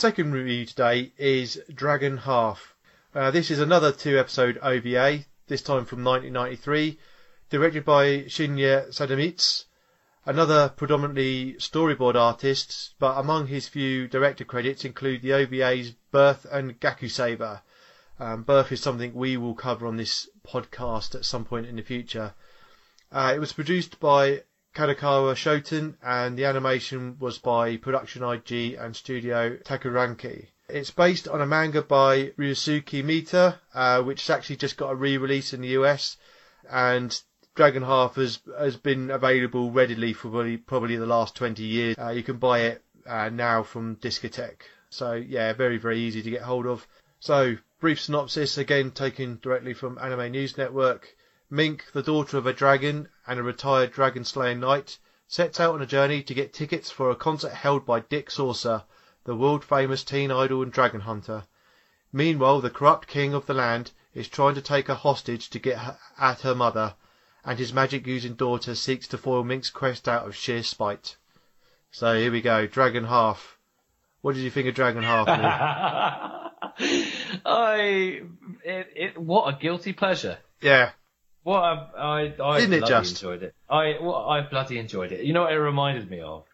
[0.00, 2.74] Second review today is Dragon Half.
[3.14, 6.98] Uh, this is another two episode OVA, this time from 1993,
[7.50, 9.66] directed by Shinya Sadamitsu,
[10.24, 16.80] another predominantly storyboard artist, but among his few director credits include the OVA's Birth and
[16.80, 17.60] Gaku Saber.
[18.18, 21.82] Um, Birth is something we will cover on this podcast at some point in the
[21.82, 22.32] future.
[23.12, 24.44] Uh, it was produced by
[24.80, 30.46] Kadokawa Shoten, and the animation was by Production IG and Studio Takuranke.
[30.70, 34.94] It's based on a manga by Ryusuke Mita, uh, which has actually just got a
[34.94, 36.16] re-release in the US,
[36.70, 37.20] and
[37.54, 41.96] Dragon Half has has been available readily for probably, probably the last 20 years.
[41.98, 44.62] Uh, you can buy it uh, now from Discotek.
[44.88, 46.86] So yeah, very very easy to get hold of.
[47.18, 51.14] So brief synopsis again taken directly from Anime News Network.
[51.52, 55.80] Mink, the daughter of a dragon and a retired dragon slaying knight, sets out on
[55.80, 58.82] a journey to get tickets for a concert held by Dick Saucer,
[59.22, 61.44] the world famous teen idol and dragon hunter.
[62.12, 65.78] Meanwhile, the corrupt king of the land is trying to take her hostage to get
[66.18, 66.96] at her mother,
[67.44, 71.16] and his magic using daughter seeks to foil Mink's quest out of sheer spite.
[71.92, 73.58] So here we go, Dragon Half.
[74.22, 75.28] What did you think of Dragon Half?
[77.46, 78.22] I
[78.64, 80.38] it, it what a guilty pleasure.
[80.60, 80.90] yeah,
[81.50, 83.10] What a, I I Didn't it just?
[83.10, 83.54] enjoyed it.
[83.68, 85.24] I well, I bloody enjoyed it.
[85.24, 86.44] You know what it reminded me of?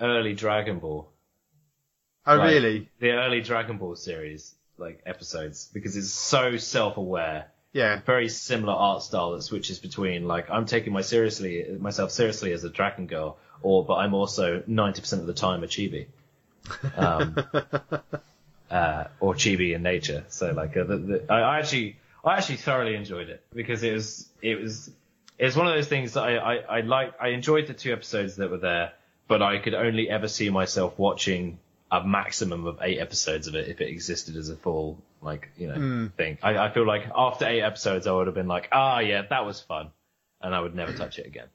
[0.00, 1.08] Early Dragon Ball.
[2.24, 2.88] oh Like, really?
[3.00, 7.46] The early Dragon Ball series like episodes because it's so self-aware.
[7.72, 8.00] Yeah.
[8.06, 12.62] very similar art style that switches between like I'm taking my seriously myself seriously as
[12.62, 16.06] a Dragon Girl, or but I'm also 90% of the time a chibi,
[16.96, 17.34] um,
[18.70, 20.24] uh, or chibi in nature.
[20.28, 23.92] So like uh, the, the, I, I actually I actually thoroughly enjoyed it because it
[23.92, 24.90] was it was
[25.38, 27.92] it was one of those things that I I, I like I enjoyed the two
[27.92, 28.92] episodes that were there,
[29.28, 31.58] but I could only ever see myself watching
[31.90, 35.68] a maximum of eight episodes of it if it existed as a full like you
[35.68, 36.38] know thing.
[36.42, 39.44] I, I feel like after eight episodes I would have been like, ah yeah, that
[39.44, 39.90] was fun,
[40.40, 41.48] and I would never touch it again.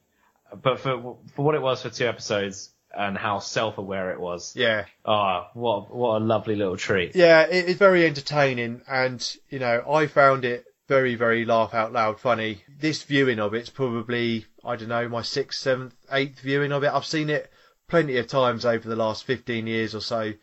[0.62, 4.56] But for for what it was for two episodes and how self aware it was,
[4.56, 4.86] Yeah.
[5.06, 7.16] ah what what a lovely little treat.
[7.16, 11.94] Yeah, it, it's very entertaining, and you know, I found it very, very laugh out
[11.94, 12.64] loud funny.
[12.80, 16.92] This viewing of it's probably, I don't know, my sixth, seventh, eighth viewing of it.
[16.92, 17.52] I've seen it
[17.88, 20.34] plenty of times over the last 15 years or so,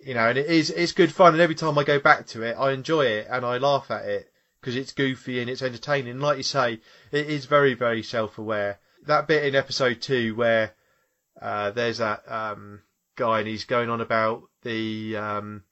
[0.00, 1.32] you know, and it is, it's good fun.
[1.32, 4.04] And every time I go back to it, I enjoy it and I laugh at
[4.04, 4.30] it
[4.60, 6.20] because it's goofy and it's entertaining.
[6.20, 6.80] Like you say,
[7.10, 8.78] it is very, very self-aware.
[9.06, 10.74] That bit in episode two where,
[11.40, 12.82] uh, there's that, um,
[13.16, 15.62] guy and he's going on about the, um,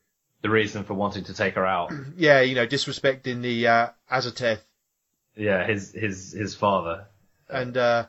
[0.42, 4.60] The reason for wanting to take her out, yeah, you know, disrespecting the uh, Azateth,
[5.36, 7.06] yeah, his his his father.
[7.48, 8.06] and uh,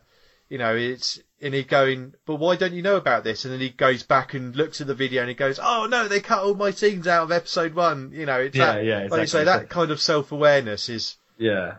[0.49, 3.45] you know, it's and he going, but why don't you know about this?
[3.45, 6.07] And then he goes back and looks at the video and he goes, oh no,
[6.07, 8.11] they cut all my scenes out of episode one.
[8.13, 11.15] You know, it's Yeah, that, yeah, like you say, that kind of self awareness is,
[11.37, 11.75] Yeah,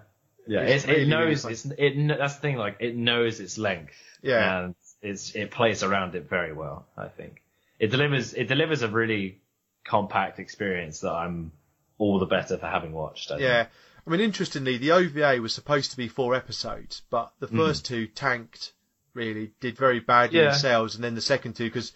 [0.47, 0.61] yeah.
[0.61, 2.19] It's, really, it knows really it's it.
[2.19, 2.57] That's the thing.
[2.57, 3.97] Like it knows its length.
[4.23, 4.65] Yeah.
[4.65, 6.87] and it's it plays around it very well.
[6.97, 7.43] I think
[7.79, 9.41] it delivers it delivers a really
[9.85, 11.53] compact experience that I'm
[11.99, 13.31] all the better for having watched.
[13.31, 13.43] I think.
[13.43, 13.67] yeah.
[14.07, 18.07] I mean, interestingly, the OVA was supposed to be four episodes, but the first two
[18.07, 18.73] tanked.
[19.15, 20.39] Really, did very badly.
[20.39, 20.51] Yeah.
[20.51, 21.93] in sales, and then the second two because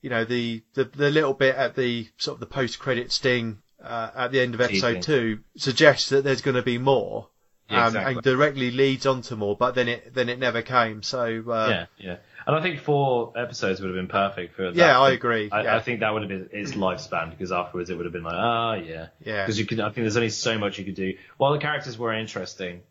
[0.00, 3.58] you know the, the the little bit at the sort of the post credit sting
[3.82, 7.28] uh, at the end of episode two suggests that there's going to be more,
[7.68, 8.14] Yeah, um, exactly.
[8.14, 9.56] and directly leads on to more.
[9.56, 11.02] But then it then it never came.
[11.02, 12.16] So uh, yeah, yeah.
[12.46, 14.70] And I think four episodes would have been perfect for.
[14.70, 14.76] That.
[14.76, 15.76] Yeah, I agree, I, yeah.
[15.76, 18.36] I think that would have been its lifespan because afterwards it would have been like,
[18.36, 19.44] ah, yeah, Yeah.
[19.44, 21.14] Because you could, I think there's only so much you could do.
[21.38, 22.82] While the characters were interesting,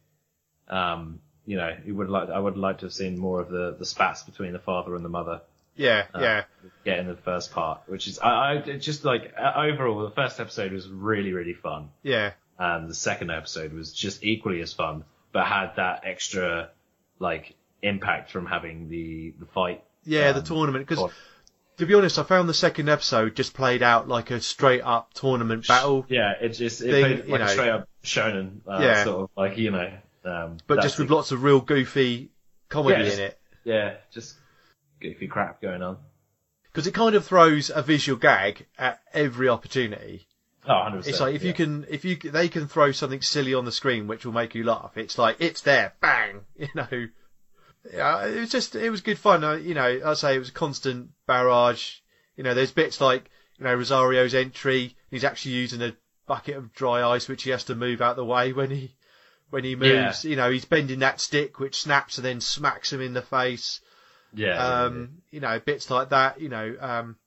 [0.67, 3.75] um, you know, you would like, I would like to have seen more of the
[3.79, 5.41] the spats between the father and the mother.
[5.77, 6.43] yeah, Uh, yeah,
[6.83, 10.39] Get in the first part, which is, I, I just like uh, overall the first
[10.39, 15.03] episode was really really fun, yeah, and the second episode was just equally as fun,
[15.31, 16.69] but had that extra
[17.19, 19.83] like impact from having the the fight.
[20.03, 20.31] yeah.
[20.31, 21.11] the um, tournament because
[21.77, 25.13] to be honest, I found the second episode just played out like a straight up
[25.13, 27.47] tournament battle, Yeah, it just it thing, played you like know.
[27.47, 29.03] a straight up shonen, uh, Yeah.
[29.03, 29.91] sort of like you know,
[30.23, 32.31] um, but just with the- lots of real goofy
[32.69, 33.39] comedy Yeah, in it.
[33.65, 34.35] yeah, just
[35.01, 35.97] goofy crap going on.
[36.71, 40.27] because it kind of throws a visual gag at every opportunity.
[40.67, 41.07] Oh, 100%.
[41.07, 41.47] It's like if yeah.
[41.49, 44.55] you can, if you they can throw something silly on the screen which will make
[44.55, 44.97] you laugh.
[44.97, 47.07] It's like it's there, bang, you know.
[47.93, 49.63] Yeah, it was just it was good fun.
[49.63, 51.97] You know, I say it was a constant barrage.
[52.35, 54.95] You know, there's bits like you know Rosario's entry.
[55.11, 55.95] He's actually using a
[56.27, 58.95] bucket of dry ice which he has to move out the way when he
[59.51, 60.25] when he moves.
[60.25, 63.81] You know, he's bending that stick which snaps and then smacks him in the face.
[64.33, 66.41] yeah, yeah, Um, you know, bits like that.
[66.41, 67.17] You know, um,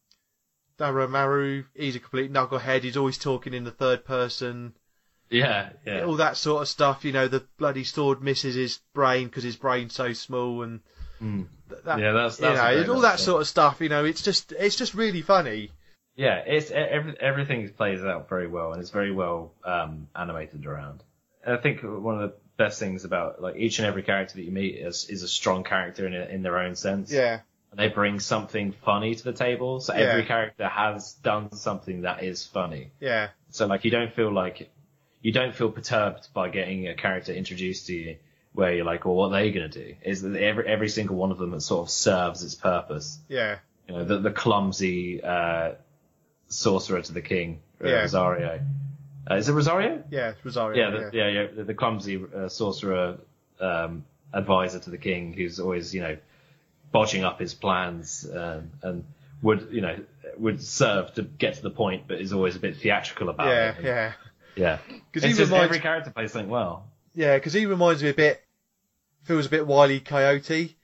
[0.78, 2.82] Damaramu, he's a complete knucklehead.
[2.82, 4.74] He's always talking in the third person.
[5.30, 7.04] yeah, yeah, All that sort of stuff.
[7.04, 10.80] You know, the bloody sword misses his brain because his brain's so small, and
[11.22, 11.46] Mm.
[11.84, 13.80] that, Yeah, that's- you that's a know, all that sort of stuff.
[13.80, 15.70] You know, it's just it's just really funny.
[16.16, 16.36] yeah.
[16.46, 21.02] It's every, everything plays out very well, and it's very well um, animated around.
[21.46, 24.52] I think one of the best things about like each and every character that you
[24.52, 27.12] meet is is a strong character in in their own sense.
[27.12, 27.42] Yeah, And
[27.78, 29.80] they bring something funny to the table.
[29.80, 30.00] So Yeah.
[30.00, 32.90] every character has done something that is funny.
[33.00, 34.68] yeah, So like you don't feel like
[35.22, 38.16] you don't feel perturbed by getting a character introduced to you
[38.52, 39.94] where you're like, well, what are they going to do?
[40.04, 43.18] Is that every every single one of them that sort of serves its purpose.
[43.28, 45.72] yeah, You know, the the clumsy uh,
[46.48, 48.00] sorcerer to the king, uh, Yeah.
[48.02, 48.60] Rosario.
[49.30, 50.02] Uh, is it Rosario?
[50.10, 50.32] yeah.
[50.42, 50.76] Rosario.
[50.82, 51.46] Yeah, the, yeah, yeah.
[51.54, 53.18] The, the clumsy uh, sorcerer
[53.60, 56.16] um, advisor to the king, who's always you know
[56.92, 59.04] bodging up his plans um, and
[59.42, 59.96] would you know
[60.36, 63.70] would serve to get to the point, but is always a bit theatrical about yeah,
[63.70, 63.76] it.
[63.76, 64.12] And- yeah.
[64.56, 64.76] yeah.
[65.12, 66.90] 'Cause It's he just reminds- every character plays something well.
[67.14, 68.42] Yeah, because he reminds me a bit.
[69.24, 70.76] Feels a bit Wily Coyote.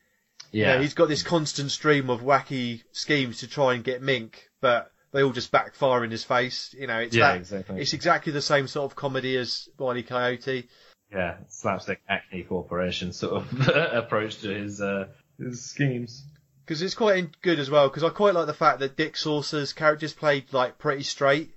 [0.52, 0.74] You Yeah.
[0.76, 4.90] know, he's got this constant stream of wacky schemes to try and get Mink, but
[5.12, 6.74] they all just backfire in his face.
[6.78, 7.80] You know, it's Yeah, that, exactly.
[7.80, 10.68] It's exactly the same sort of comedy as Wily Coyote.
[11.12, 15.08] yeah, slapstick Acme Corporation sort of approach to his uh,
[15.38, 16.24] his schemes.
[16.64, 17.88] Because it's quite good as well.
[17.88, 21.54] Because I quite like the fact that Dick Saucer's character's played like pretty straight.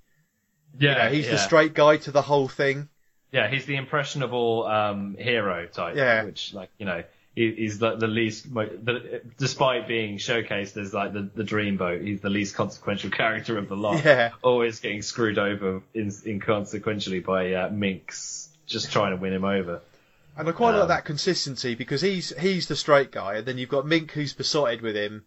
[0.79, 1.31] Yeah, You know, he's yeah.
[1.31, 2.89] the straight guy to the whole thing.
[3.31, 5.95] Yeah, he's the impressionable um, hero type.
[5.95, 6.23] Yeah.
[6.23, 7.03] Which, like, you know,
[7.35, 12.21] he, he's the, the least, the, despite being showcased as like the, the dreamboat, he's
[12.21, 14.03] the least consequential character of the lot.
[14.03, 14.31] Yeah.
[14.41, 19.81] Always getting screwed over in, inconsequentially by uh, Minx just trying to win him over.
[20.37, 23.57] And I quite like Um, that consistency because he's he's the straight guy, and then
[23.57, 25.25] you've got Mink who's besotted with him,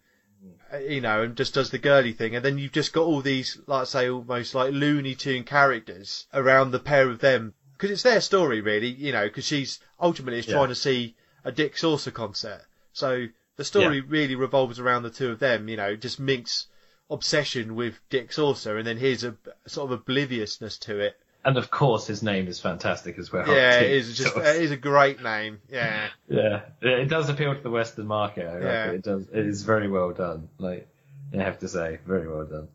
[0.73, 3.21] uh, you know, and just does the girly thing, and then you've just got all
[3.21, 7.91] these, like I say, almost like Looney Tune characters around the pair of them because
[7.91, 10.53] it's their story really, you know, because she's ultimately is Yeah.
[10.53, 12.61] trying to see a Dick Saucer concert,
[12.93, 14.07] so the story Yeah.
[14.07, 16.67] really revolves around the two of them, you know, just Mink's
[17.09, 19.35] obsession with Dick Saucer, and then his a,
[19.67, 21.19] sort of obliviousness to it.
[21.43, 23.47] And of course, his name is fantastic as well.
[23.47, 25.59] Yeah, it is just it is a great name.
[25.69, 26.09] Yeah.
[26.27, 28.47] Yeah, it does appeal to the Western market.
[28.47, 28.65] I reckon.
[28.67, 28.91] Yeah.
[28.91, 29.27] It does.
[29.29, 30.49] It is very well done.
[30.59, 30.87] Like
[31.33, 32.67] I have to say, very well done.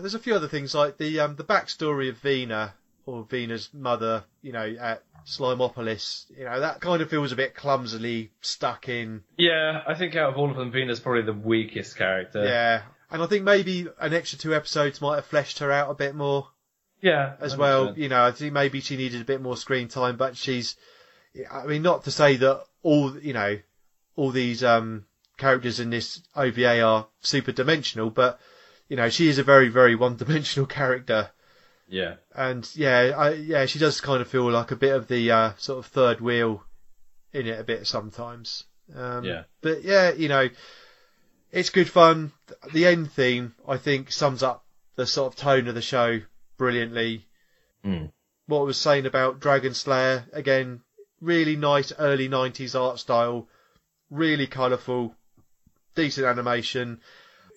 [0.00, 2.74] there's a few other things like the um, the backstory of Vina
[3.06, 6.24] or Vina's mother, you know, at Slimeopolis.
[6.36, 9.22] You know, that kind of feels a bit clumsily stuck in.
[9.36, 12.44] Yeah, I think out of all of them, Vina's probably the weakest character.
[12.44, 15.94] Yeah, and I think maybe an extra two episodes might have fleshed her out a
[15.94, 16.48] bit more
[17.02, 17.88] yeah, as well.
[17.88, 17.96] 100%.
[17.98, 20.76] You know, I think maybe she needed a bit more screen time, but she's.
[21.50, 23.58] I mean, not to say that all you know,
[24.16, 25.04] all these um,
[25.36, 28.38] characters in this OVA are super dimensional, but
[28.88, 31.30] you know, she is a very very one dimensional character.
[31.88, 35.30] Yeah, and yeah, I, yeah, she does kind of feel like a bit of the
[35.30, 36.62] uh, sort of third wheel
[37.32, 38.64] in it a bit sometimes.
[38.94, 39.44] Um, Yeah.
[39.60, 40.48] But yeah, you know,
[41.50, 42.32] it's good fun.
[42.72, 44.64] The end theme, I think, sums up
[44.96, 46.20] the sort of tone of the show
[46.62, 47.26] brilliantly.
[47.84, 48.12] Mm.
[48.46, 50.82] What I was saying about Dragon Slayer, again,
[51.20, 53.48] really nice early 90s art style,
[54.10, 55.16] really colourful,
[55.96, 57.00] decent animation.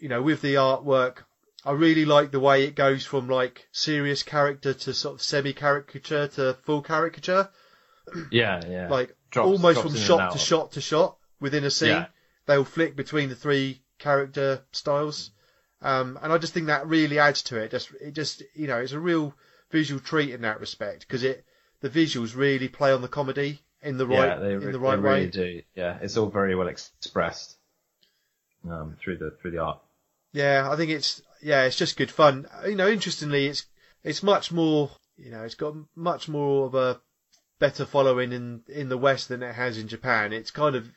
[0.01, 1.17] You know, with the artwork,
[1.63, 5.53] I really like the way it goes from like serious character to sort of semi
[5.53, 7.47] caricature to full caricature.
[8.31, 8.87] yeah, yeah.
[8.97, 11.89] Like Drops- almost drops from shot to shot to shot within a scene.
[11.89, 12.05] Yeah.
[12.47, 15.29] They'll flick between the three character styles.
[15.85, 17.71] Um, and I just think that really adds to it.
[17.71, 19.35] Just, it just, you know, it's a real
[19.71, 21.45] visual treat in that respect because it,
[21.81, 24.95] the visuals really play on the comedy in the right, yeah, they, in the right
[24.95, 25.13] they way.
[25.19, 25.61] really do.
[25.75, 27.57] Yeah, it's all very well expressed
[28.69, 29.79] um, through the through the art.
[30.33, 32.47] Yeah, I think it's yeah, it's just good fun.
[32.65, 33.65] You know, interestingly, it's
[34.03, 34.89] it's much more.
[35.17, 36.99] You know, it's got much more of a
[37.59, 40.33] better following in in the West than it has in Japan.
[40.33, 40.89] It's kind of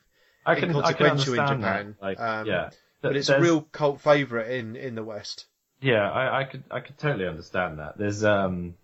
[0.47, 1.97] I can, I can inconsequential in Japan.
[2.01, 2.07] That.
[2.07, 5.47] Like, um, yeah, but it's a real cult favourite in in the West.
[5.81, 7.97] Yeah, I, I could I could totally understand that.
[7.99, 8.75] There's um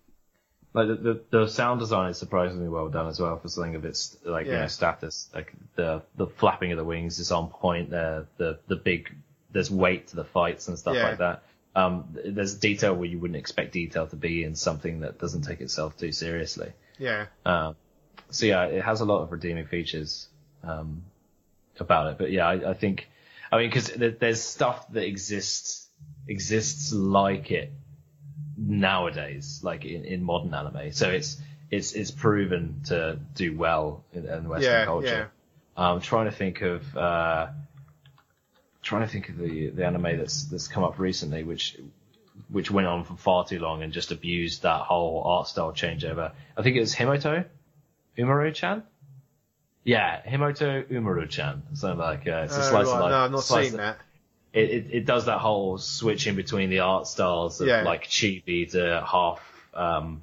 [0.73, 3.85] like the, the the sound design is surprisingly well done as well for something of
[3.85, 5.29] its like you know status.
[5.33, 7.89] Like the the flapping of the wings is on point.
[7.89, 9.13] There the the big
[9.51, 11.03] there's weight to the fights and stuff Yeah.
[11.03, 11.43] like that.
[11.75, 15.59] Um, there's detail where you wouldn't expect detail to be in something that doesn't take
[15.59, 16.71] itself too seriously.
[16.97, 17.75] Yeah, Um,
[18.29, 20.27] so yeah, it has a lot of redeeming features
[20.63, 21.03] um,
[21.79, 22.17] about it.
[22.17, 23.09] But yeah, I, I think,
[23.55, 23.87] I mean, because
[24.19, 25.87] there's stuff that exists
[26.27, 27.71] exists like it
[28.57, 30.91] nowadays, like in, in modern anime.
[30.91, 31.37] So it's
[31.71, 35.31] it's it's proven to do well in, in Western Yeah, culture.
[35.77, 37.47] I'm trying to think of uh,
[38.81, 41.77] trying to think of the the anime that's that's come up recently, which
[42.49, 46.33] which went on for far too long and just abused that whole art style changeover.
[46.57, 47.45] I think it was Himouto
[48.17, 48.83] Umaru-chan.
[49.85, 51.61] Yeah, Himouto Umaru-chan.
[51.75, 53.11] Something like uh, it's a Uh, slice of life.
[53.11, 53.97] no, I've not seen of- that.
[54.51, 57.83] It, it it does that whole switch in between the art styles of Yeah.
[57.83, 59.39] like chibi to half
[59.73, 60.21] um,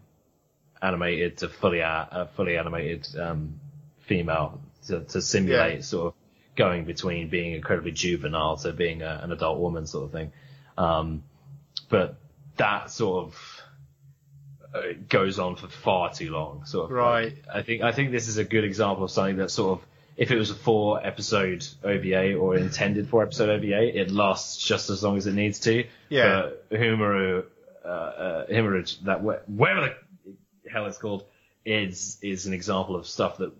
[0.80, 3.60] animated to fully a, uh, fully animated um,
[4.00, 5.80] female to, to simulate Yeah.
[5.82, 6.14] sort of
[6.56, 10.32] going between being incredibly juvenile to being a, an adult woman sort of thing.
[10.78, 11.22] Um,
[11.90, 12.16] but
[12.56, 13.51] that sort of
[14.74, 16.64] uh, goes on for far too long.
[16.64, 16.90] Sort of.
[16.90, 17.24] Right.
[17.24, 19.86] like, I think I think this is a good example of something that sort of
[20.16, 24.90] if it was a four episode OVA or intended four episode OVA, it lasts just
[24.90, 25.84] as long as it needs to.
[26.08, 26.50] Yeah.
[26.68, 27.44] But Humoru,
[27.84, 29.94] uh, uh, that wh- whatever
[30.24, 31.24] the hell it's called,
[31.64, 33.52] is is an example of stuff that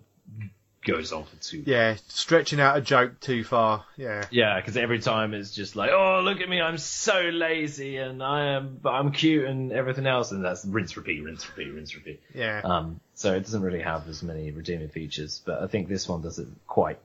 [0.83, 1.63] goes on for too.
[1.65, 3.85] Yeah, stretching out a joke too far.
[3.97, 7.97] Yeah, Yeah, because every time it's just like, oh, look at me, I'm so lazy
[7.97, 11.73] and I am, but I'm cute and everything else, and that's rinse, repeat, rinse, repeat,
[11.73, 12.21] rinse, repeat.
[12.33, 12.61] yeah.
[12.63, 16.21] Um, so it doesn't really have as many redeeming features, but I think this one
[16.21, 16.99] does it quite,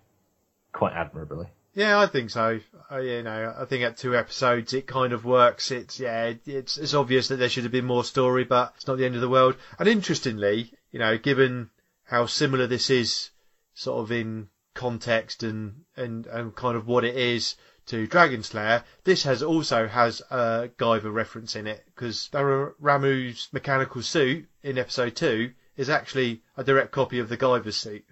[0.72, 1.46] quite admirably.
[1.74, 2.58] Yeah, I think so.
[2.90, 5.70] I, you know, I think at two episodes it kind of works.
[5.70, 8.98] It's yeah, it's it's obvious that there should have been more story, but it's not
[8.98, 9.54] the end of the world.
[9.78, 11.70] And interestingly, you know, given
[12.04, 13.30] how similar this is,
[13.78, 17.54] sort of in context and and and kind of what it is
[17.86, 24.02] to Dragon Slayer, this has also has a Guyver reference in it because Ramu's mechanical
[24.02, 28.04] suit in episode two is actually a direct copy of the Guyver's suit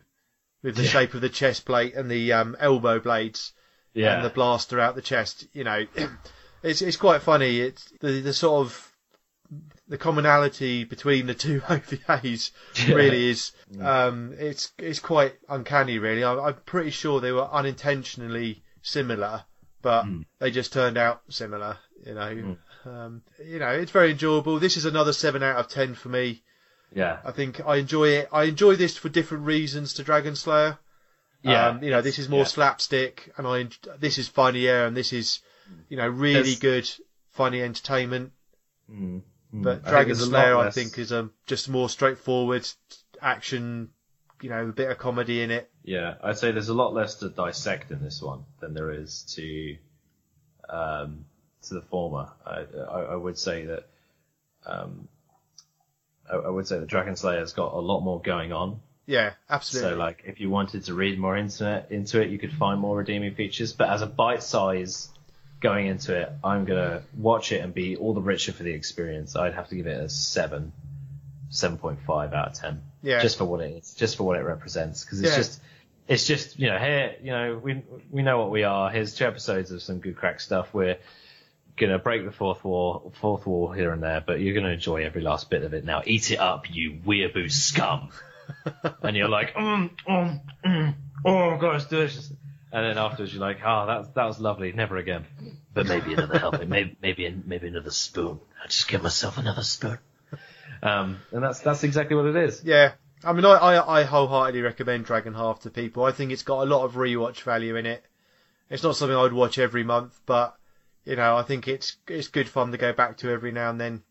[0.62, 0.88] with the Yeah.
[0.88, 3.52] shape of the chest plate and the um, elbow blades
[3.92, 4.14] Yeah.
[4.16, 5.46] and the blaster out the chest.
[5.52, 5.86] You know,
[6.62, 7.60] it's it's quite funny.
[7.60, 8.85] It's the the sort of
[9.88, 12.50] the commonality between the two OVAs
[12.86, 12.94] Yeah.
[12.94, 13.52] really is.
[13.80, 16.24] Um, it's it's quite uncanny, really.
[16.24, 19.44] I, I'm pretty sure they were unintentionally similar,
[19.82, 20.24] but Mm.
[20.38, 21.78] they just turned out similar.
[22.04, 24.58] You know, um, you know, it's very enjoyable.
[24.58, 26.42] This is another seven out of ten for me.
[26.92, 27.18] yeah.
[27.24, 28.28] I think I enjoy it.
[28.32, 30.78] I enjoy this for different reasons to Dragon Slayer.
[31.42, 31.68] Yeah.
[31.68, 32.44] Um, you know, this is more Yeah.
[32.46, 33.68] slapstick, and I
[33.98, 35.40] this is funnier, and this is,
[35.88, 36.90] you know, really There's- good,
[37.32, 38.32] funny entertainment.
[38.90, 39.22] Mm.
[39.56, 39.62] Mm.
[39.62, 42.68] But I Dragon a lot Slayer, I think, is um, just more straightforward
[43.20, 43.90] action.
[44.42, 45.70] You know, a bit of comedy in it.
[45.82, 49.22] Yeah, I'd say there's a lot less to dissect in this one than there is
[49.36, 49.76] to
[50.68, 51.24] um,
[51.62, 52.28] to the former.
[52.44, 53.88] I, I, I would say that
[54.66, 55.08] um,
[56.30, 58.80] I, I would say that Dragon Slayer's got a lot more going on.
[59.06, 59.92] Yeah, absolutely.
[59.92, 62.80] So like, if you wanted to read more into it, into it, you could find
[62.80, 63.72] more redeeming features.
[63.72, 65.08] But as a bite size
[65.60, 69.36] going into it, I'm gonna watch it and be all the richer for the experience.
[69.36, 70.72] I'd have to give it a seven,
[71.50, 72.82] seven point five out of ten.
[73.02, 73.20] Yeah.
[73.22, 75.36] Just for what it is, just for what it represents, because it's Yeah.
[75.36, 75.60] just,
[76.08, 78.90] it's just you know here you know we we know what we are.
[78.90, 80.72] Here's two episodes of some good crack stuff.
[80.72, 80.98] We're
[81.76, 85.22] gonna break the fourth wall, fourth wall here and there, but you're gonna enjoy every
[85.22, 85.84] last bit of it.
[85.84, 88.10] Now eat it up, you weeaboo scum.
[89.02, 90.94] and you're like, mm, mm, mm,
[91.24, 92.32] oh god, it's delicious.
[92.72, 95.24] And then afterwards you're like, oh, that that was lovely, never again.
[95.72, 98.40] But maybe another helping, maybe maybe maybe another spoon.
[98.60, 99.98] I'll just give myself another spoon.
[100.82, 102.62] Um, and that's that's exactly what it is.
[102.64, 102.92] Yeah,
[103.24, 106.04] I mean, I, I, I wholeheartedly recommend Dragon Half to people.
[106.04, 108.04] I think it's got a lot of rewatch value in it.
[108.68, 110.56] It's not something I'd watch every month, but
[111.04, 113.80] you know, I think it's it's good fun to go back to every now and
[113.80, 114.02] then.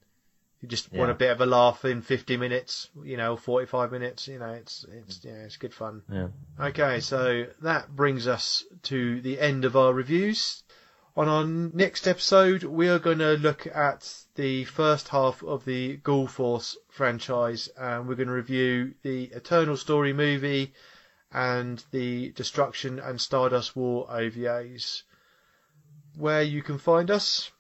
[0.66, 4.28] You just want a bit of a laugh in 50 minutes, you know, 45 minutes.
[4.28, 5.26] You know, it's it's mm.
[5.26, 6.02] yeah, it's good fun.
[6.12, 6.30] Yeah.
[6.60, 10.64] Okay, so that brings us to the end of our reviews.
[11.16, 15.98] On our next episode, we are going to look at the first half of the
[15.98, 20.74] Gall Force franchise, and we're going to review the Eternal Story movie
[21.32, 25.04] and the Destruction and Stardust War OVAs.
[26.16, 27.52] Where you can find us,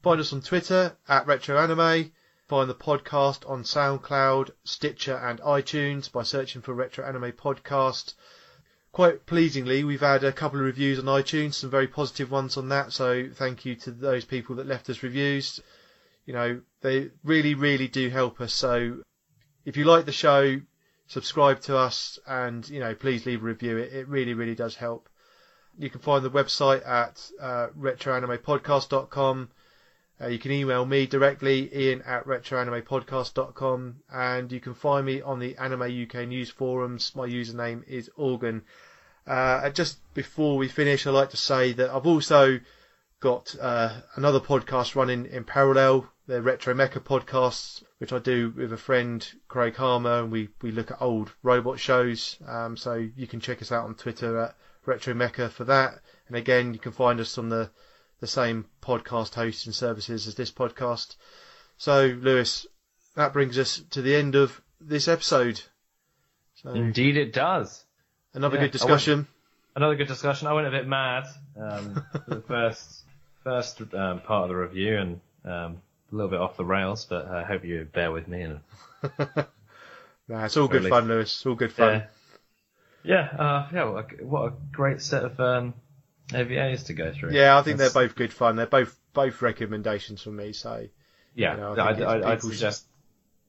[0.00, 2.12] find us on Twitter at RetroAnime.
[2.52, 8.12] Find the podcast on SoundCloud, Stitcher, and iTunes by searching for Retro Anime Podcast
[8.92, 12.68] quite pleasingly, we've had a couple of reviews on iTunes, some very positive ones on
[12.68, 12.92] that.
[12.92, 15.60] So thank you to those people that left us reviews.
[16.26, 18.52] You know, they really, really do help us.
[18.52, 18.98] So
[19.64, 20.60] if you like the show,
[21.06, 23.78] subscribe to us and, you know, please leave a review.
[23.78, 25.08] It, it really, really does help.
[25.78, 29.48] You can find the website at uh, retroanimepodcast.com.
[30.22, 35.40] Uh, you can email me directly, ian at retroanimepodcast.com, and you can find me on
[35.40, 37.12] the Anime UK News forums.
[37.16, 38.62] My username is Organ.
[39.26, 42.60] Uh, just before we finish, I'd like to say that I've also
[43.18, 48.72] got uh, another podcast running in parallel, the Retro Mecha podcasts, which I do with
[48.72, 52.36] a friend, Craig Harmer, and we, we look at old robot shows.
[52.46, 54.56] Um, so you can check us out on Twitter at
[54.86, 56.00] Retro Mecha for that.
[56.28, 57.70] And again, you can find us on the
[58.22, 61.16] the same podcast hosting services as this podcast.
[61.76, 62.68] So, Lewis,
[63.16, 65.60] that brings us to the end of this episode.
[66.54, 67.84] So, Indeed, it does.
[68.32, 69.26] another yeah, good discussion.
[69.74, 70.46] Another good discussion.
[70.46, 71.24] I went a bit mad
[71.60, 73.02] um, for the first
[73.42, 77.26] first um, part of the review and um, a little bit off the rails, but
[77.26, 78.42] I hope you bear with me.
[78.42, 78.60] And
[80.28, 81.34] Nah, it's all good fun, Lewis.
[81.34, 82.04] It's all good fun.
[83.02, 83.84] yeah, yeah, uh, yeah.
[83.84, 85.74] What a, what a great set of um,
[86.32, 87.32] OVAs to go through.
[87.32, 88.56] Yeah, I think That's- they're both good fun.
[88.56, 90.52] They're both both recommendations from me.
[90.52, 90.86] So,
[91.34, 92.84] Yeah, you know, I I would I'd, I'd suggest.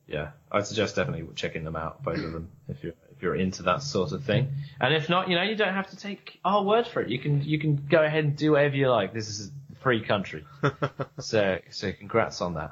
[0.07, 3.63] Yeah, I'd suggest definitely checking them out, both of them, if you're if you're into
[3.63, 4.49] that sort of thing.
[4.81, 7.09] And if not, you know, you don't have to take our word for it.
[7.09, 9.13] You can you can go ahead and do whatever you like.
[9.13, 10.45] This is a free country,
[11.19, 12.71] so so congrats on that.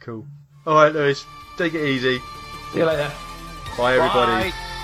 [0.00, 0.26] cool.
[0.66, 1.24] All right, Lewis,
[1.58, 2.18] take it easy.
[2.72, 3.12] See you later.
[3.76, 4.50] Bye, everybody.
[4.50, 4.75] Bye.